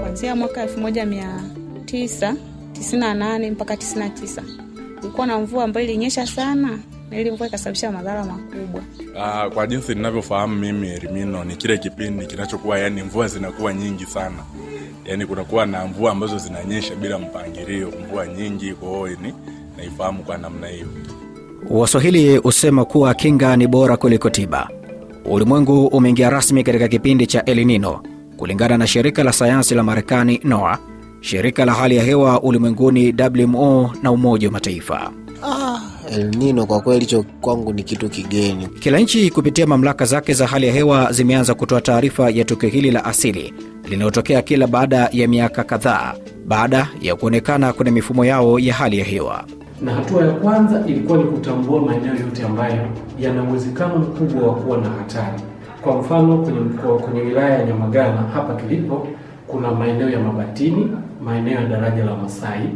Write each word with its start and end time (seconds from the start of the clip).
Kuanzia 0.00 0.36
mwaka 0.36 0.62
elfu 0.62 0.80
moja 0.80 1.06
mia 1.06 1.42
tisa 1.84 2.34
tisini 2.72 3.00
na 3.00 3.14
nane 3.14 3.50
mpaka 3.50 3.76
tisini 3.76 4.00
na 4.00 4.10
tisa 4.10 4.42
kulikuwa 5.00 5.26
na 5.26 5.38
mvua 5.38 5.64
ambayo 5.64 5.86
ilinyesha 5.86 6.26
sana 6.26 6.78
na 7.10 7.18
ili 7.20 7.30
mvua 7.30 7.46
ikasababisha 7.46 7.92
madhara 7.92 8.24
makubwa. 8.24 8.82
Uh, 9.46 9.52
kwa 9.54 9.66
jinsi 9.66 9.94
ninavyofahamu 9.94 10.56
mimi 10.56 10.88
Elimino 10.88 11.44
ni 11.44 11.56
kile 11.56 11.78
kipindi 11.78 12.26
kinachokuwa 12.26 12.78
yani 12.78 13.02
mvua 13.02 13.28
zinakuwa 13.28 13.74
nyingi 13.74 14.06
sana, 14.06 14.44
yani 15.04 15.26
kunakuwa 15.26 15.66
na 15.66 15.86
mvua 15.86 16.12
ambazo 16.12 16.38
zinanyesha 16.38 16.94
bila 16.94 17.18
mpangilio, 17.18 17.92
mvua 18.04 18.26
nyingi. 18.26 18.74
Kwa 18.74 18.88
hiyo 19.08 19.18
ni 19.22 19.34
naifahamu 19.76 20.22
kwa 20.22 20.38
namna 20.38 20.68
hiyo. 20.68 20.86
Waswahili 21.70 22.36
husema 22.36 22.84
kuwa 22.84 23.14
kinga 23.14 23.56
ni 23.56 23.66
bora 23.66 23.96
kuliko 23.96 24.30
tiba. 24.30 24.68
Ulimwengu 25.24 25.86
umeingia 25.86 26.30
rasmi 26.30 26.62
katika 26.64 26.88
kipindi 26.88 27.26
cha 27.26 27.44
El 27.44 27.64
Nino 27.66 28.02
kulingana 28.36 28.78
na 28.78 28.86
shirika 28.86 29.22
la 29.24 29.32
sayansi 29.32 29.74
la 29.74 29.82
Marekani 29.82 30.40
NOAA, 30.44 30.78
shirika 31.20 31.64
la 31.64 31.72
hali 31.72 31.96
ya 31.96 32.02
hewa 32.04 32.42
ulimwenguni 32.42 33.14
WMO 33.44 33.92
na 34.02 34.12
Umoja 34.12 34.48
wa 34.48 34.52
Mataifa. 34.52 35.10
Ah, 35.44 35.78
El 36.12 36.28
Nino 36.36 36.66
kwa 36.66 36.80
kweli 36.80 37.00
hicho 37.00 37.24
kwangu 37.40 37.72
ni 37.72 37.82
kitu 37.82 38.08
kigeni. 38.08 38.66
Kila 38.66 38.98
nchi 38.98 39.30
kupitia 39.30 39.66
mamlaka 39.66 40.04
zake 40.04 40.32
za 40.34 40.46
hali 40.46 40.66
ya 40.66 40.72
hewa 40.72 41.12
zimeanza 41.12 41.54
kutoa 41.54 41.80
taarifa 41.80 42.30
ya 42.30 42.44
tukio 42.44 42.68
hili 42.68 42.90
la 42.90 43.04
asili 43.04 43.54
linalotokea 43.88 44.42
kila 44.42 44.66
baada 44.66 45.08
ya 45.12 45.28
miaka 45.28 45.64
kadhaa 45.64 46.14
baada 46.46 46.88
ya 47.00 47.16
kuonekana 47.16 47.72
kwenye 47.72 47.90
mifumo 47.90 48.24
yao 48.24 48.58
ya 48.58 48.74
hali 48.74 48.98
ya 48.98 49.04
hewa. 49.04 49.44
Na 49.82 49.94
hatua 49.94 50.24
ya 50.26 50.32
kwanza 50.32 50.84
ilikuwa 50.86 51.18
ni 51.18 51.24
kutambua 51.24 51.80
maeneo 51.80 52.14
yote 52.14 52.42
ambayo 52.42 52.88
yana 53.20 53.42
uwezekano 53.42 53.98
mkubwa 53.98 54.48
wa 54.48 54.54
kuwa 54.54 54.78
na 54.78 54.88
hatari. 54.88 55.42
Kwa 55.82 55.96
mfano 55.96 56.38
kwenye 56.38 56.60
mkoa, 56.60 56.98
kwenye 56.98 57.20
wilaya 57.20 57.58
ya 57.58 57.66
Nyamagana 57.66 58.16
hapa 58.34 58.54
tulipo, 58.54 59.08
kuna 59.46 59.70
maeneo 59.72 60.10
ya 60.10 60.20
Mabatini, 60.20 60.88
maeneo 61.24 61.54
ya 61.54 61.66
daraja 61.68 62.04
la 62.04 62.16
Masai. 62.16 62.68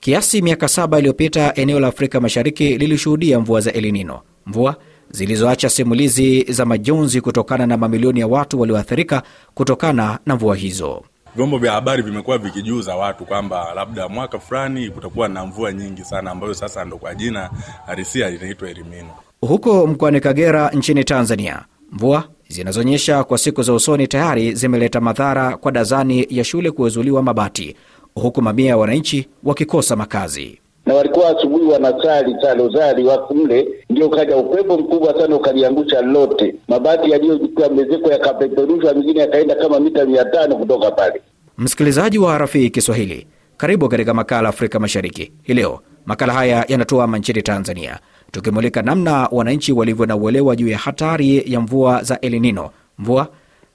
Kiasi 0.00 0.42
miaka 0.42 0.68
saba 0.68 0.98
iliyopita 0.98 1.54
eneo 1.54 1.80
la 1.80 1.88
Afrika 1.88 2.20
Mashariki 2.20 2.78
lilishuhudia 2.78 3.40
mvua 3.40 3.60
za 3.60 3.72
El 3.72 3.92
Nino, 3.92 4.20
mvua 4.46 4.76
zilizoacha 5.10 5.68
simulizi 5.70 6.42
za 6.52 6.64
majonzi 6.64 7.20
kutokana 7.20 7.66
na 7.66 7.76
mamilioni 7.76 8.20
ya 8.20 8.26
watu 8.26 8.60
walioathirika 8.60 9.22
kutokana 9.54 10.18
na 10.26 10.34
mvua 10.36 10.56
hizo. 10.56 11.02
Vyombo 11.36 11.58
vya 11.58 11.72
habari 11.72 12.02
vimekuwa 12.02 12.38
vikijuza 12.38 12.96
watu 12.96 13.24
kwamba 13.24 13.74
labda 13.74 14.08
mwaka 14.08 14.38
fulani 14.38 14.90
kutakuwa 14.90 15.28
na 15.28 15.46
mvua 15.46 15.72
nyingi 15.72 16.04
sana, 16.04 16.30
ambayo 16.30 16.54
sasa 16.54 16.84
ndo 16.84 16.96
kwa 16.96 17.14
jina 17.14 17.50
harisia 17.86 18.30
linaitwa 18.30 18.70
Elimino. 18.70 19.08
Huko 19.40 19.86
mkoani 19.86 20.20
Kagera 20.20 20.70
nchini 20.70 21.04
Tanzania, 21.04 21.64
mvua 21.92 22.24
zinazonyesha 22.48 23.24
kwa 23.24 23.38
siku 23.38 23.62
za 23.62 23.72
usoni 23.74 24.08
tayari 24.08 24.54
zimeleta 24.54 25.00
madhara 25.00 25.56
kwa 25.56 25.72
dazani 25.72 26.26
ya 26.30 26.44
shule 26.44 26.70
kuezuliwa 26.70 27.22
mabati, 27.22 27.76
huku 28.14 28.42
mamia 28.42 28.68
ya 28.68 28.76
wananchi 28.76 29.28
wakikosa 29.44 29.96
makazi. 29.96 30.58
Na 30.86 30.94
walikuwa 30.94 31.28
asubuhi 31.38 31.64
wanasali 31.66 32.36
salozali 32.42 33.04
wako 33.04 33.34
mle, 33.34 33.68
ndio 33.90 34.08
kaja 34.08 34.36
upepo 34.36 34.78
mkubwa 34.78 35.20
sana 35.20 35.36
ukaliangusha 35.36 36.00
lote, 36.02 36.54
mabati 36.68 37.10
yaliyokuwa 37.10 37.68
mezeko 37.68 38.10
yakapeperushwa, 38.12 38.94
mengine 38.94 39.20
yakaenda 39.20 39.54
kama 39.54 39.80
mita 39.80 40.04
mia 40.04 40.24
tano 40.24 40.56
kutoka 40.56 40.90
pale. 40.90 41.22
Msikilizaji 41.58 42.18
wa 42.18 42.38
Rafii 42.38 42.70
Kiswahili, 42.70 43.26
karibu 43.56 43.88
katika 43.88 44.14
makala 44.14 44.48
Afrika 44.48 44.80
Mashariki. 44.80 45.32
Hii 45.42 45.54
leo 45.54 45.80
makala 46.06 46.32
haya 46.32 46.64
yanatuama 46.68 47.18
nchini 47.18 47.42
Tanzania, 47.42 47.98
tukimulika 48.32 48.82
namna 48.82 49.28
wananchi 49.32 49.72
walivyo 49.72 50.06
na 50.06 50.16
uelewa 50.16 50.56
juu 50.56 50.68
ya 50.68 50.78
hatari 50.78 51.52
ya 51.52 51.60
mvua 51.60 52.02
za 52.02 52.20
El 52.20 52.40
Nino, 52.40 52.70
mvua 52.98 53.28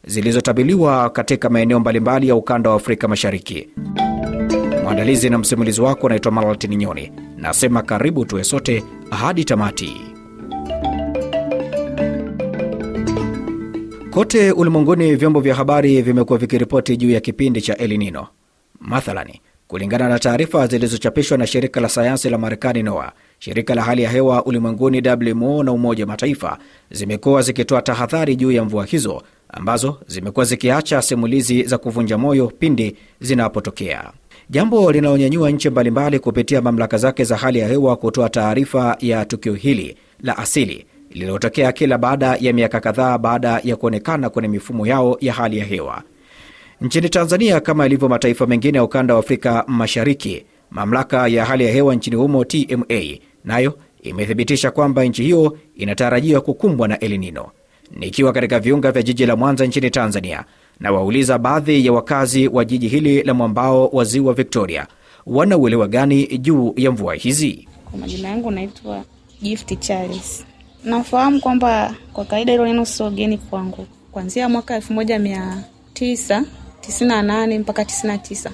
zilizotabiliwa 0.08 1.10
katika 1.10 1.50
maeneo 1.50 1.80
mbalimbali 1.80 2.28
ya 2.28 2.36
ukanda 2.36 2.70
wa 2.70 2.76
Afrika 2.76 3.08
Mashariki. 3.08 3.68
Mwandalizi 4.90 5.30
na 5.30 5.38
msimulizi 5.38 5.82
wako 5.82 6.08
anaitwa 6.08 6.32
Malaltini 6.32 6.76
Nyoni, 6.76 7.12
nasema 7.38 7.82
karibu 7.82 8.26
tuwe 8.26 8.44
sote 8.44 8.84
hadi 9.10 9.46
tamati. 9.46 10.02
Kote 14.12 14.52
ulimwenguni 14.52 15.16
vyombo 15.16 15.40
vya 15.40 15.56
habari 15.56 16.02
vimekuwa 16.02 16.40
vikiripoti 16.40 16.98
juu 16.98 17.10
ya 17.10 17.20
kipindi 17.20 17.62
cha 17.62 17.78
El. 17.78 18.14
Mathalani, 18.80 19.42
kulingana 19.68 20.10
na 20.10 20.20
taarifa 20.20 20.68
zilizochapishwa 20.68 21.38
na 21.38 21.48
shirika 21.48 21.80
la 21.80 21.90
sayansi 21.90 22.30
la 22.30 22.38
Marekani 22.38 22.84
NOAA, 22.84 23.12
shirika 23.40 23.76
la 23.76 23.82
hali 23.82 24.04
ya 24.04 24.10
hewa 24.10 24.46
ulimwenguni 24.46 25.02
WMO 25.32 25.64
na 25.64 25.72
Umoja 25.72 26.04
wa 26.04 26.08
Mataifa 26.08 26.58
zimekuwa 26.92 27.42
zikitoa 27.42 27.82
tahadhari 27.82 28.36
juu 28.36 28.52
ya 28.52 28.64
mvua 28.64 28.86
hizo 28.86 29.24
ambazo 29.50 30.00
zimekuwa 30.08 30.46
zikiacha 30.46 31.02
simulizi 31.02 31.64
za 31.64 31.78
kuvunja 31.78 32.18
moyo 32.18 32.48
pindi 32.60 32.96
zinapotokea, 33.20 34.12
jambo 34.50 34.92
linalonyanyua 34.92 35.52
nchi 35.52 35.70
mbalimbali 35.70 36.20
kupitia 36.20 36.62
mamlaka 36.62 36.98
zake 36.98 37.24
za 37.24 37.38
hali 37.38 37.60
ya 37.60 37.68
hewa 37.68 37.96
kutoa 37.96 38.30
taarifa 38.30 38.98
ya 39.00 39.26
tukio 39.26 39.54
hili 39.54 39.98
la 40.22 40.38
asili 40.38 40.86
lililotokea 41.12 41.72
kila 41.72 41.98
baada 41.98 42.36
ya 42.40 42.54
miaka 42.54 42.80
kadhaa 42.80 43.18
baada 43.18 43.62
ya 43.64 43.76
kuonekana 43.76 44.30
kwenye 44.30 44.48
mifumo 44.48 44.88
yao 44.88 45.18
ya 45.22 45.34
hali 45.34 45.58
ya 45.58 45.66
hewa. 45.66 46.04
Nchini 46.82 47.10
Tanzania, 47.10 47.60
kama 47.60 47.86
ilivyo 47.86 48.10
mataifa 48.10 48.48
mengine 48.48 48.78
ya 48.78 48.84
ukanda 48.84 49.14
wa 49.14 49.20
Afrika 49.20 49.64
Mashariki, 49.68 50.46
mamlaka 50.72 51.28
ya 51.28 51.46
hali 51.46 51.66
ya 51.66 51.72
hewa 51.72 51.96
nchini 51.96 52.16
humo 52.16 52.46
TMA 52.46 53.18
nayo 53.46 53.78
imethibitisha 54.02 54.72
kwamba 54.72 55.04
nchi 55.04 55.24
hiyo 55.24 55.58
inatarajiwa 55.76 56.42
kukumbwa 56.42 56.88
na 56.88 57.00
El 57.00 57.18
Nino. 57.20 57.50
Nikiwa 57.92 58.34
katika 58.34 58.60
viunga 58.60 58.92
vya 58.92 59.02
jiji 59.04 59.26
la 59.26 59.36
Mwanza 59.36 59.66
nchini 59.66 59.90
Tanzania, 59.90 60.44
na 60.80 60.92
wauliza 60.92 61.38
baadhi 61.38 61.86
ya 61.86 61.94
wakazi 61.94 62.48
wa 62.48 62.66
jiji 62.66 62.88
hili 62.88 63.24
la 63.24 63.34
mwambao 63.34 63.88
wa 63.88 64.04
ziwa 64.04 64.34
Victoria 64.34 64.88
wana 65.26 65.58
uelewa 65.58 65.88
gani 65.88 66.38
juu 66.38 66.74
ya 66.78 66.92
mvua 66.92 67.16
hizi. 67.16 67.68
Kwa 67.92 68.00
majina 68.00 68.30
yangu 68.30 68.52
naitwa 68.52 69.04
Gift 69.44 69.80
Charles. 69.80 70.46
Nafahamu 70.84 71.40
kwamba 71.42 71.96
kwa 72.14 72.26
kawaida 72.26 72.52
hilo 72.52 72.66
neno 72.66 72.86
sio 72.86 73.10
geni 73.12 73.38
kwangu. 73.38 73.86
Kuanzia 74.12 74.50
mwaka 74.50 74.76
elfu 74.76 74.94
moja 74.94 75.20
mia 75.20 75.64
tisa 75.94 76.46
tisini 76.82 77.10
na 77.10 77.22
nane 77.22 77.60
mpaka 77.60 77.86
tisini 77.86 78.14
na 78.14 78.18
tisa 78.18 78.52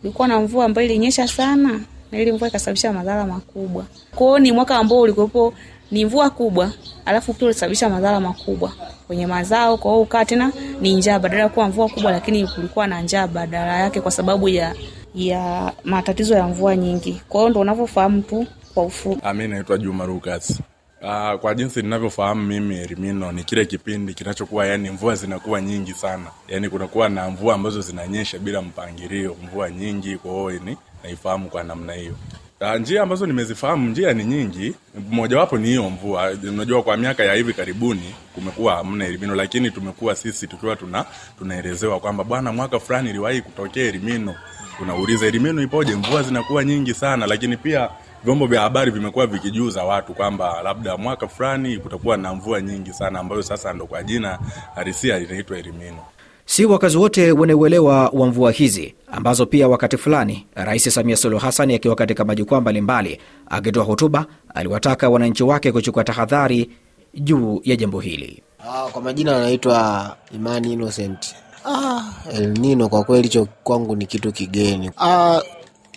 kulikuwa 0.00 0.28
na 0.28 0.40
mvua 0.40 0.64
ambayo 0.64 0.86
ilinyesha 0.88 1.28
sana 1.28 1.80
na 2.12 2.18
ili 2.18 2.32
mvua 2.32 2.48
ikasababisha 2.48 2.92
madhara 2.92 3.26
makubwa. 3.26 3.84
Kwao 4.14 4.38
ni 4.38 4.52
mwaka 4.52 4.76
ambao 4.76 5.00
ulikuwepo 5.00 5.54
ni 5.90 6.04
mvua 6.04 6.30
kubwa, 6.30 6.72
alafu 7.06 7.34
pia 7.34 7.46
ulisababisha 7.46 7.88
madhara 7.88 8.20
makubwa 8.20 8.72
kwenye 9.06 9.26
mazao. 9.26 9.76
Kwa 9.76 9.90
hiyo 9.90 10.02
ukaa 10.02 10.24
tena 10.24 10.52
ni 10.80 10.94
njaa, 10.94 11.18
badala 11.18 11.42
ya 11.42 11.48
kuwa 11.48 11.68
mvua 11.68 11.88
kubwa, 11.88 12.12
lakini 12.12 12.46
kulikuwa 12.46 12.86
na 12.86 13.00
njaa 13.02 13.26
badala 13.26 13.78
yake, 13.80 14.00
kwa 14.00 14.10
sababu 14.10 14.48
ya 14.48 14.74
ya 15.14 15.72
matatizo 15.84 16.34
ya 16.34 16.46
mvua 16.48 16.76
nyingi. 16.76 17.22
Kwa 17.28 17.40
hiyo 17.40 17.50
ndo 17.50 17.60
unavyofahamu 17.60 18.22
tu 18.22 18.46
kwa 18.74 18.84
ufupi. 18.84 19.20
Ah, 19.24 19.34
mi 19.34 19.48
naitwa 19.48 19.78
Juma 19.78 20.04
Lucas. 20.04 20.60
Uh, 21.02 21.40
kwa 21.40 21.54
jinsi 21.54 21.82
ninavyofahamu 21.82 22.42
mimi 22.46 22.78
Elimino 22.78 23.32
ni 23.32 23.44
kile 23.44 23.64
kipindi 23.66 24.14
kinachokuwa 24.14 24.66
yani 24.66 24.90
mvua 24.90 25.14
zinakuwa 25.14 25.60
nyingi 25.60 25.92
sana, 25.92 26.26
yani 26.48 26.68
kunakuwa 26.68 27.08
na 27.08 27.30
mvua 27.30 27.54
ambazo 27.54 27.80
zinanyesha 27.80 28.38
bila 28.38 28.62
mpangilio, 28.62 29.36
mvua 29.44 29.70
nyingi. 29.70 30.16
Kwa 30.16 30.32
hiyo 30.32 30.62
ni 30.64 30.76
naifahamu 31.04 31.48
kwa 31.48 31.62
namna 31.64 31.92
hiyo. 31.92 32.14
Uh, 32.62 32.74
njia 32.76 33.02
ambazo 33.02 33.26
nimezifahamu 33.26 33.88
njia 33.90 34.12
ni 34.14 34.24
nyingi, 34.24 34.74
mojawapo 35.10 35.58
ni 35.58 35.68
hiyo 35.68 35.90
mvua. 35.90 36.30
Unajua, 36.48 36.82
kwa 36.82 36.96
miaka 36.96 37.24
ya 37.24 37.34
hivi 37.34 37.52
karibuni 37.54 38.14
kumekuwa 38.34 38.74
hamna 38.76 39.04
Elimino, 39.06 39.34
lakini 39.34 39.70
tumekuwa 39.70 40.14
sisi 40.14 40.46
tukiwa 40.46 40.76
tuna 40.76 41.04
tunaelezewa 41.38 42.00
kwamba 42.00 42.24
bwana, 42.24 42.52
mwaka 42.52 42.78
fulani 42.80 43.10
iliwahi 43.10 43.42
kutokea 43.42 43.84
Elimino. 43.88 44.34
Unauliza 44.82 45.26
Elimino 45.26 45.62
ipoje? 45.62 45.94
Mvua 45.94 46.22
zinakuwa 46.22 46.64
nyingi 46.64 46.94
sana, 46.94 47.26
lakini 47.26 47.56
pia 47.56 47.88
vyombo 48.24 48.46
vya 48.46 48.60
habari 48.60 48.90
vimekuwa 48.90 49.26
vikijuza 49.26 49.84
watu 49.84 50.14
kwamba 50.14 50.62
labda 50.62 50.96
mwaka 50.96 51.28
fulani 51.28 51.78
kutakuwa 51.78 52.16
na 52.16 52.34
mvua 52.34 52.60
nyingi 52.60 52.92
sana, 52.92 53.18
ambayo 53.20 53.42
sasa 53.42 53.72
ndo 53.72 53.86
kwa 53.86 54.02
jina 54.02 54.38
harisia 54.74 55.18
linaitwa 55.18 55.58
Elimino. 55.58 56.04
Si 56.52 56.64
wakazi 56.66 56.96
wote 56.98 57.32
wenye 57.32 57.54
uelewa 57.54 58.08
wa 58.12 58.26
mvua 58.26 58.50
hizi 58.52 58.94
ambazo 59.12 59.46
pia 59.46 59.68
wakati 59.68 59.96
fulani 59.96 60.46
Rais 60.54 60.94
Samia 60.94 61.16
Suluhu 61.16 61.44
Hassan 61.44 61.70
akiwa 61.70 61.94
katika 61.94 62.24
majukwaa 62.24 62.60
mbalimbali 62.60 63.18
akitoa 63.50 63.84
hotuba 63.84 64.26
aliwataka 64.54 65.08
wananchi 65.08 65.42
wake 65.44 65.72
kuchukua 65.72 66.04
tahadhari 66.04 66.70
juu 67.14 67.60
ya 67.64 67.76
jambo 67.76 68.00
hili. 68.00 68.42
Ah, 68.68 68.88
kwa 68.92 69.02
majina 69.02 69.36
anaitwa 69.36 70.16
Imani 70.34 70.72
Innocent. 70.72 71.34
Ah, 71.66 72.02
El 72.34 72.48
Nino 72.58 72.88
kwa 72.88 73.04
kweli 73.04 73.22
hicho 73.22 73.48
kwangu 73.64 73.96
ni 73.96 74.06
kitu 74.06 74.32
kigeni. 74.32 74.90
Ah, 74.98 75.40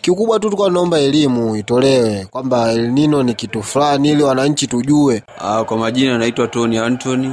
kikubwa 0.01 0.35
tu 0.39 0.41
tulikuwa 0.41 0.67
tunaomba 0.67 0.99
elimu 0.99 1.55
itolewe 1.55 2.25
kwamba 2.25 2.71
El 2.71 2.91
Nino 2.91 3.23
ni 3.23 3.33
kitu 3.33 3.63
fulani 3.63 4.09
ili 4.11 4.23
wananchi 4.23 4.67
tujue. 4.67 5.23
Ah, 5.39 5.63
kwa 5.63 5.77
majina 5.77 6.15
anaitwa 6.15 6.47
Tony 6.47 6.77
Anthony 6.77 7.31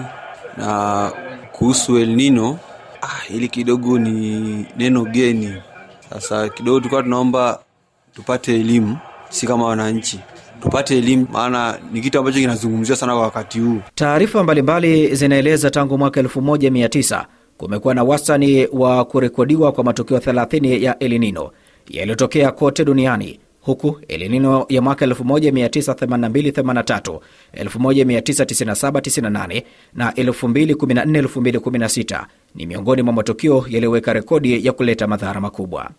na 0.57 1.13
kuhusu 1.53 1.99
El 1.99 2.09
Nino 2.17 2.59
ah, 3.03 3.21
hili 3.29 3.49
kidogo 3.49 3.99
ni 3.99 4.67
neno 4.77 5.05
geni. 5.05 5.55
Sasa 6.11 6.49
kidogo 6.49 6.79
tulikuwa 6.81 7.03
tunaomba 7.03 7.59
tupate 8.15 8.55
elimu, 8.61 8.97
si 9.31 9.47
kama 9.47 9.65
wananchi 9.67 10.21
tupate 10.63 10.99
elimu, 10.99 11.27
maana 11.33 11.79
ni 11.93 12.01
kitu 12.01 12.19
ambacho 12.19 12.39
kinazungumziwa 12.39 12.97
sana 12.97 13.13
kwa 13.13 13.23
wakati 13.23 13.61
huu. 13.61 13.81
Taarifa 13.95 14.43
mbalimbali 14.43 15.15
zinaeleza 15.15 15.71
tangu 15.71 15.99
mwaka 15.99 16.23
1900 16.23 17.25
kumekuwa 17.59 17.95
na 17.95 18.05
wastani 18.05 18.67
wa 18.73 19.05
kurekodiwa 19.05 19.73
kwa 19.73 19.85
matukio 19.85 20.19
30 20.19 20.83
ya 20.83 20.99
El 20.99 21.19
Nino 21.19 21.51
yaliyotokea 21.89 22.51
kote 22.53 22.85
duniani 22.85 23.41
huku 23.63 23.99
Elinino 24.09 24.67
ya 24.69 24.83
mwaka 24.83 25.07
1982-83, 25.07 27.21
1997-98 27.55 29.63
na 29.95 30.11
2014-2016 30.11 32.25
ni 32.55 32.67
miongoni 32.67 33.03
mwa 33.03 33.13
matukio 33.13 33.65
yaliyoweka 33.69 34.13
rekodi 34.13 34.67
ya 34.67 34.73
kuleta 34.73 35.07
madhara 35.07 35.41
makubwa. 35.41 35.91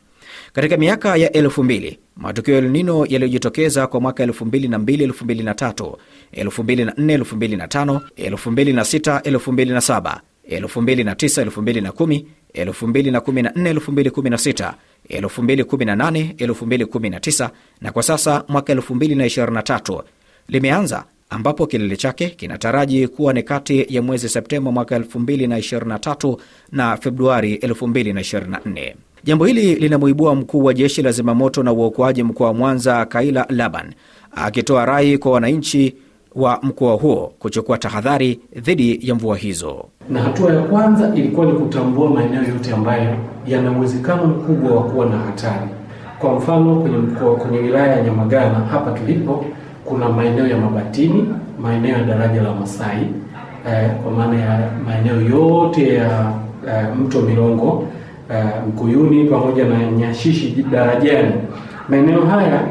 Katika 0.53 0.77
miaka 0.77 1.15
ya 1.17 1.29
2000 1.29 1.97
matukio 2.17 2.53
ya 2.53 2.59
El 2.59 2.69
Nino 2.69 3.05
yaliyojitokeza 3.05 3.87
kwa 3.87 4.01
mwaka 4.01 4.25
2002-2003, 4.25 5.95
2004-2005, 6.33 8.01
2006-2007, 12.55 13.13
2009-2010, 14.03 14.73
2014-2016, 15.09 16.39
2018-2019 16.41 17.49
na 17.81 17.91
kwa 17.91 18.03
sasa 18.03 18.43
mwaka 18.47 18.73
2023 18.73 20.03
limeanza 20.49 21.03
ambapo 21.29 21.67
kilele 21.67 21.97
chake 21.97 22.29
kinataraji 22.29 23.07
kuwa 23.07 23.33
ni 23.33 23.43
kati 23.43 23.85
ya 23.95 24.01
mwezi 24.01 24.29
Septemba 24.29 24.71
mwaka 24.71 24.99
2023 24.99 26.37
na 26.71 26.97
Februari 26.97 27.55
2024. 27.55 28.93
Jambo 29.23 29.45
hili 29.45 29.75
linamuibua 29.75 30.35
mkuu 30.35 30.63
wa 30.63 30.73
jeshi 30.73 31.01
la 31.01 31.11
zimamoto 31.11 31.63
na 31.63 31.71
uokoaji 31.73 32.23
mkoa 32.23 32.47
wa 32.47 32.53
Mwanza, 32.53 33.05
Kaila 33.05 33.45
Laban, 33.49 33.93
akitoa 34.31 34.85
rai 34.85 35.17
kwa 35.17 35.31
wananchi 35.31 35.95
wa 36.35 36.59
mkoa 36.61 36.93
huo 36.95 37.31
kuchukua 37.39 37.77
tahadhari 37.77 38.39
dhidi 38.55 38.99
ya 39.01 39.15
mvua 39.15 39.37
hizo. 39.37 39.85
Na 40.09 40.21
hatua 40.21 40.53
ya 40.53 40.61
kwanza 40.61 41.11
ilikuwa 41.15 41.45
ni 41.45 41.51
kutambua 41.53 42.09
maeneo 42.09 42.43
yote 42.43 42.73
ambayo 42.73 43.15
yana 43.47 43.71
uwezekano 43.71 44.25
mkubwa 44.25 44.71
wa 44.75 44.83
kuwa 44.83 45.05
na 45.05 45.17
hatari. 45.17 45.67
Kwa 46.19 46.33
mfano 46.35 46.75
kwenye 46.75 46.97
mkoa, 46.97 47.35
kwenye 47.35 47.57
wilaya 47.57 47.95
ya 47.95 48.03
Nyamagana 48.03 48.55
hapa 48.59 48.91
tulipo, 48.91 49.45
kuna 49.85 50.09
maeneo 50.09 50.47
ya 50.47 50.57
Mabatini, 50.57 51.25
maeneo 51.61 51.91
ya 51.97 52.03
daraja 52.03 52.41
la 52.41 52.53
Masai 52.53 53.07
eh, 53.67 53.89
kwa 54.03 54.11
maana 54.11 54.39
ya 54.41 54.69
maeneo 54.85 55.21
yote 55.21 55.93
ya 55.95 56.33
eh, 56.67 56.85
mto 56.99 57.21
Mirongo 57.21 57.87
eh, 58.31 58.45
Mkuyuni 58.67 59.25
pamoja 59.25 59.65
na 59.65 59.91
Nyashishi 59.91 60.65
darajani. 60.71 61.31
Maeneo 61.89 62.21
haya 62.25 62.61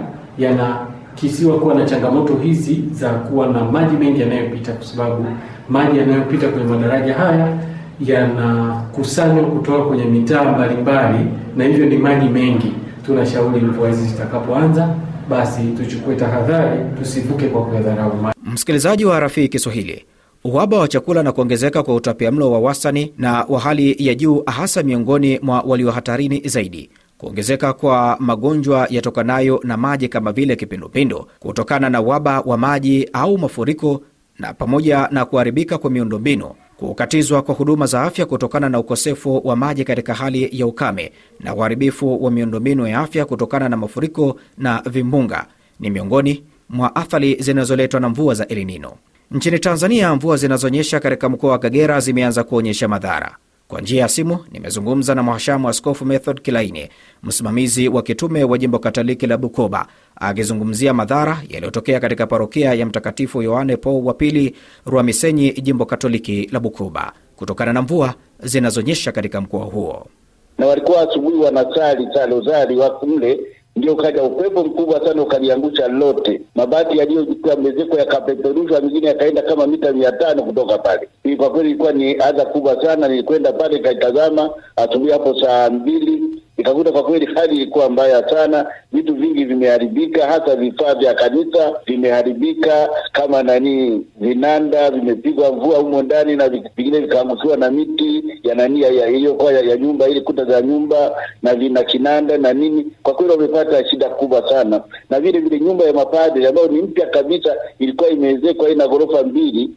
yanakisiwa 1.17 1.59
kuwa 1.59 1.75
na 1.75 1.85
changamoto 1.85 2.35
hizi 2.37 2.82
za 2.93 3.09
kuwa 3.11 3.47
na 3.47 3.64
maji 3.64 3.97
mengi 3.97 4.20
yanayopita, 4.20 4.73
kwa 4.73 4.87
sababu 4.87 5.25
maji 5.69 5.99
yanayopita 5.99 6.49
kwenye 6.49 6.67
madaraja 6.67 7.14
haya 7.14 7.59
yanakusanywa 8.00 9.44
kutoka 9.44 9.85
kwenye 9.85 10.05
mitaa 10.05 10.53
mbalimbali, 10.53 11.19
na 11.56 11.64
hivyo 11.64 11.87
ni 11.87 11.97
maji 11.97 12.29
mengi. 12.29 12.73
Tunashauri 13.06 13.61
mvua 13.61 13.88
hizi 13.88 14.06
zitakapoanza, 14.06 14.94
basi 15.29 15.62
tuchukue 15.62 16.14
tahadhari, 16.17 16.81
tusivuke 16.99 17.47
kwa 17.49 17.64
kuyadharau 17.64 18.17
maji. 18.17 18.38
Msikilizaji 18.53 19.05
wa 19.05 19.20
Rafii 19.20 19.49
Kiswahili, 19.49 20.05
uhaba 20.44 20.79
wa 20.79 20.88
chakula 20.88 21.23
na 21.23 21.32
kuongezeka 21.32 21.82
kwa 21.82 21.94
utapiamlo 21.94 22.53
wa 22.53 22.59
wastani 22.61 23.12
na 23.19 23.44
wa 23.49 23.61
hali 23.61 23.97
ya 23.99 24.14
juu, 24.14 24.43
hasa 24.47 24.82
miongoni 24.82 25.38
mwa 25.43 25.61
walio 25.67 25.91
hatarini 25.91 26.43
zaidi, 26.49 26.91
kuongezeka 27.22 27.72
kwa 27.72 28.16
magonjwa 28.20 28.86
yatokanayo 28.90 29.60
na 29.64 29.76
maji 29.76 30.08
kama 30.08 30.32
vile 30.32 30.56
kipindupindu 30.56 31.26
kutokana 31.38 31.90
na 31.90 32.00
uhaba 32.00 32.40
wa 32.40 32.58
maji 32.58 33.08
au 33.12 33.38
mafuriko, 33.38 34.02
na 34.38 34.54
pamoja 34.54 35.08
na 35.10 35.24
kuharibika 35.24 35.78
kwa 35.78 35.90
miundombinu, 35.90 36.50
kukatizwa 36.76 37.42
kwa 37.42 37.54
huduma 37.54 37.86
za 37.86 38.02
afya 38.02 38.26
kutokana 38.26 38.69
na 38.69 38.78
ukosefu 38.78 39.40
wa 39.44 39.56
maji 39.56 39.84
katika 39.84 40.14
hali 40.14 40.48
ya 40.60 40.66
ukame, 40.66 41.12
na 41.40 41.54
uharibifu 41.54 42.24
wa 42.24 42.30
miundombinu 42.30 42.86
ya 42.86 42.98
afya 43.00 43.25
kutokana 43.25 43.68
na 43.68 43.76
mafuriko 43.76 44.36
na 44.58 44.82
vimbunga 44.90 45.46
ni 45.80 45.90
miongoni 45.90 46.42
mwa 46.68 46.96
athari 46.96 47.34
zinazoletwa 47.34 48.00
na 48.00 48.08
mvua 48.08 48.34
za 48.34 48.46
El 48.48 48.64
Nino. 48.64 48.92
Nchini 49.30 49.58
Tanzania, 49.58 50.14
mvua 50.14 50.36
zinazonyesha 50.36 51.00
katika 51.00 51.28
mkoa 51.28 51.50
wa 51.50 51.58
Kagera 51.58 52.00
zimeanza 52.00 52.44
kuonyesha 52.44 52.88
madhara. 52.88 53.36
Kwa 53.72 53.80
njia 53.80 54.00
ya 54.02 54.08
simu 54.08 54.38
nimezungumza 54.50 55.14
na 55.14 55.22
mhashamu 55.22 55.69
Askofu 55.69 56.04
Method 56.04 56.40
Kilaini, 56.42 56.88
msimamizi 57.22 57.88
wa 57.88 58.02
kitume 58.02 58.44
wa 58.44 58.58
jimbo 58.58 58.78
Katoliki 58.78 59.26
la 59.26 59.36
Bukoba, 59.36 59.86
akizungumzia 60.16 60.94
madhara 60.94 61.42
yaliyotokea 61.48 62.00
katika 62.00 62.26
parokia 62.26 62.74
ya 62.74 62.86
Mtakatifu 62.86 63.42
Yohane 63.42 63.76
Paul 63.76 64.04
wa 64.06 64.14
Pili, 64.14 64.54
Rwamisenyi, 64.86 65.52
jimbo 65.52 65.84
Katoliki 65.86 66.48
la 66.52 66.60
Bukoba, 66.60 67.12
kutokana 67.36 67.72
na 67.72 67.82
mvua 67.82 68.14
zinazonyesha 68.42 69.12
katika 69.12 69.40
mkoa 69.40 69.64
huo. 69.64 70.06
na 70.58 70.66
walikuwa 70.66 71.00
asubuhi 71.10 71.36
wanasali 71.38 72.76
wako 72.76 73.06
mle, 73.06 73.40
ndio 73.76 73.96
kaja 73.96 74.22
upepo 74.22 74.64
mkubwa 74.64 75.04
sana 75.06 75.22
ukaliangusha 75.22 75.88
lote. 75.88 76.40
Mabati 76.54 76.98
yaliyokuwa 76.98 77.56
mezeko 77.56 77.98
yakapeperushwa, 77.98 78.80
mengine 78.80 79.06
yakaenda 79.06 79.42
kama 79.42 79.66
mita 79.66 79.92
mia 79.92 80.12
tano 80.12 80.42
kutoka 80.42 80.78
pale. 80.78 81.08
Hii 81.24 81.36
kwa 81.36 81.50
kweli 81.50 81.69
ilikuwa 81.70 81.92
ni 81.92 82.14
adha 82.14 82.44
kubwa 82.44 82.82
sana. 82.82 83.08
Nilikwenda 83.08 83.52
pale 83.52 83.74
nikaitazama 83.76 84.50
asubuhi 84.76 85.12
hapo 85.12 85.40
saa 85.40 85.70
mbili 85.70 86.41
nikakuta 86.62 86.93
kwa 86.93 87.03
kweli 87.03 87.26
hali 87.35 87.56
ilikuwa 87.56 87.91
mbaya 87.91 88.29
sana, 88.31 88.67
vitu 88.93 89.14
vingi 89.14 89.44
vimeharibika, 89.44 90.26
hasa 90.26 90.56
vifaa 90.56 90.94
vya 90.94 91.14
kanisa 91.14 91.73
vimeharibika, 91.87 92.88
kama 93.12 93.43
nani 93.43 94.06
vinanda 94.20 94.91
vimepigwa 94.91 95.53
mvua 95.53 95.79
humo 95.79 96.03
ndani 96.03 96.37
na 96.37 96.49
vingine 96.49 97.00
vikaangukiwa 97.00 97.56
na 97.56 97.70
miti 97.70 98.25
ya 98.43 98.55
nani 98.55 98.81
ya- 98.81 98.88
ya- 98.88 99.06
ya, 99.53 99.61
ya 99.61 99.76
nyumba 99.76 100.09
ile 100.09 100.20
kuta 100.20 100.44
za 100.44 100.61
nyumba 100.62 101.17
na 101.43 101.55
vina 101.55 101.82
kinanda 101.82 102.38
na 102.38 102.53
nini. 102.53 102.87
Kwa 103.03 103.14
kweli 103.14 103.32
wamepata 103.32 103.88
shida 103.88 104.09
kubwa 104.09 104.49
sana, 104.49 104.82
na 105.11 105.20
vile 105.20 105.38
vile 105.41 105.61
nyumba 105.61 105.85
ya 105.85 105.93
mapadri 105.93 106.47
ambayo 106.47 106.69
ni 106.69 106.82
mpya 106.82 107.06
kabisa, 107.06 107.56
ilikuwa 107.79 108.11
imeezekwa 108.11 108.70
ina 108.70 108.88
ghorofa 108.88 109.23
mbili, 109.23 109.70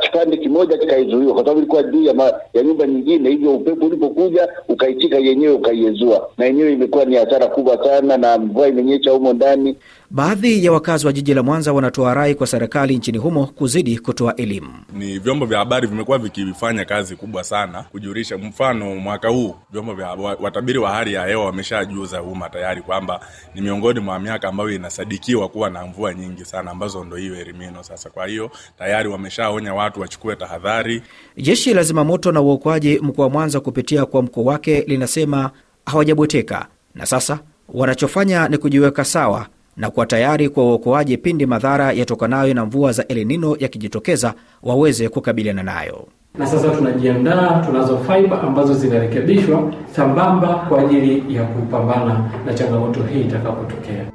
kipande 0.00 0.36
kimoja 0.36 0.78
kikaizuiwa 0.78 1.32
kwa 1.34 1.42
sababu 1.42 1.58
ilikuwa 1.58 1.82
juu 1.82 2.02
ya, 2.04 2.40
ya 2.54 2.62
nyumba 2.62 2.86
nyingine, 2.86 3.30
hivyo 3.30 3.54
upepo 3.54 3.86
ulipokuja 3.86 4.48
ukaitika 4.68 5.18
yenyewe 5.18 5.52
ukaiezua, 5.54 6.29
na 6.38 6.44
yenyewe 6.46 6.72
imekuwa 6.72 7.04
ni 7.04 7.16
hasara 7.16 7.46
kubwa 7.46 7.84
sana, 7.84 8.16
na 8.16 8.38
mvua 8.38 8.68
imenyesha 8.68 9.10
humo 9.10 9.32
ndani. 9.32 9.76
Baadhi 10.10 10.64
ya 10.64 10.72
wakazi 10.72 11.06
wa 11.06 11.12
jiji 11.12 11.34
la 11.34 11.42
Mwanza 11.42 11.72
wanatoa 11.72 12.14
rai 12.14 12.34
kwa 12.34 12.46
serikali 12.46 12.96
nchini 12.96 13.18
humo 13.18 13.46
kuzidi 13.46 13.98
kutoa 13.98 14.36
elimu. 14.36 14.68
ni 14.92 15.18
vyombo 15.18 15.46
vya 15.46 15.58
habari 15.58 15.86
vimekuwa 15.86 16.18
vikifanya 16.18 16.84
kazi 16.84 17.16
kubwa 17.16 17.44
sana 17.44 17.82
kujulisha. 17.82 18.38
Mfano, 18.38 18.96
mwaka 18.96 19.28
huu 19.28 19.54
vyombo 19.72 19.94
vya 19.94 20.08
watabiri 20.40 20.78
wa 20.78 20.90
hali 20.90 21.12
ya 21.14 21.26
hewa 21.26 21.44
wameshajuza 21.44 22.22
umma 22.22 22.48
tayari 22.50 22.82
kwamba 22.82 23.20
ni 23.54 23.60
miongoni 23.60 24.00
mwa 24.00 24.18
miaka 24.20 24.48
ambayo 24.48 24.70
inasadikiwa 24.70 25.48
kuwa 25.48 25.70
na 25.70 25.86
mvua 25.86 26.14
nyingi 26.14 26.44
sana, 26.44 26.70
ambazo 26.70 27.04
ndo 27.04 27.16
hiyo 27.16 27.40
Elimino. 27.40 27.82
Sasa 27.82 28.10
kwa 28.10 28.26
hiyo 28.26 28.50
tayari 28.78 29.08
wameshaonya 29.08 29.74
watu 29.74 30.00
wachukue 30.00 30.36
tahadhari. 30.36 31.02
Jeshi 31.36 31.74
la 31.74 31.82
zimamoto 31.82 32.32
na 32.32 32.40
uokoaji 32.40 32.98
mkoa 33.02 33.24
wa 33.24 33.30
Mwanza 33.30 33.60
kupitia 33.60 34.06
kwa 34.06 34.22
mkuu 34.22 34.46
wake 34.46 34.84
linasema 34.86 35.50
hawajabweteka 35.86 36.66
na 36.94 37.06
sasa 37.06 37.38
wanachofanya 37.74 38.48
ni 38.48 38.58
kujiweka 38.58 39.04
sawa 39.04 39.46
na 39.76 39.90
kuwa 39.90 40.06
tayari 40.06 40.48
kwa 40.48 40.64
uokoaji 40.64 41.16
pindi 41.16 41.46
madhara 41.46 41.92
yatokanayo 41.92 42.54
na 42.54 42.66
mvua 42.66 42.92
za 42.92 43.06
El 43.08 43.24
Nino 43.26 43.56
yakijitokeza 43.58 44.34
waweze 44.62 45.08
kukabiliana 45.08 45.62
nayo. 45.62 46.06
na 46.38 46.46
sasa 46.46 46.68
tunajiandaa, 46.68 47.62
tunazo 47.66 47.98
faiba 47.98 48.42
ambazo 48.42 48.74
zinarekebishwa 48.74 49.72
sambamba 49.96 50.48
kwa 50.54 50.80
ajili 50.80 51.34
ya 51.36 51.44
kupambana 51.44 52.30
na 52.46 52.54
changamoto 52.54 53.02
hii 53.02 53.20
itakapotokea. 53.20 54.06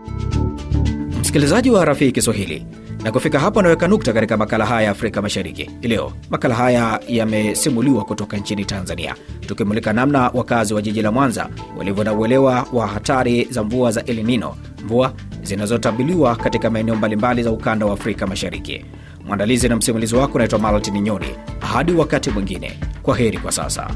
Msikilizaji 1.22 1.72
wa 1.72 1.86
Rafii 1.86 2.12
Kiswahili, 2.12 2.66
na 3.06 3.12
kufika 3.12 3.40
hapo 3.40 3.60
anaweka 3.60 3.88
nukta 3.88 4.14
katika 4.14 4.38
makala 4.38 4.66
haya 4.66 4.82
ya 4.82 4.92
Afrika 4.92 5.22
Mashariki 5.22 5.70
leo. 5.82 6.12
Makala 6.30 6.56
haya 6.56 7.00
yamesimuliwa 7.08 8.06
kutoka 8.06 8.38
nchini 8.38 8.66
Tanzania, 8.66 9.16
tukimulika 9.48 9.94
namna 9.94 10.30
wakazi 10.34 10.74
wa 10.74 10.82
jiji 10.82 11.02
la 11.02 11.12
Mwanza 11.12 11.50
walivyo 11.78 12.04
na 12.04 12.14
uelewa 12.14 12.68
wa 12.74 12.88
hatari 12.88 13.44
za 13.50 13.64
mvua 13.64 13.92
za 13.92 14.04
El 14.06 14.42
mvua 14.86 15.14
zinazotabiliwa 15.44 16.36
katika 16.36 16.70
maeneo 16.70 16.96
mbalimbali 16.96 17.44
za 17.44 17.52
ukanda 17.52 17.86
wa 17.86 17.94
Afrika 17.94 18.28
Mashariki. 18.28 18.86
Mwandalizi 19.26 19.70
na 19.70 19.76
msimulizi 19.76 20.16
wako 20.16 20.34
unaitwa 20.36 20.60
Maltin 20.60 21.02
Nyoni. 21.02 21.28
Hadi 21.60 21.92
wakati 21.94 22.30
mwingine, 22.30 22.80
kwa 23.04 23.18
heri 23.18 23.38
kwa 23.38 23.52
sasa. 23.52 23.88